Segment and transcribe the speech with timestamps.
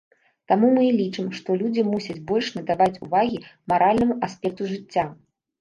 [0.51, 3.37] Таму мы і лічым, што людзі мусяць больш надаваць увагі
[3.73, 5.07] маральнаму аспекту жыцця.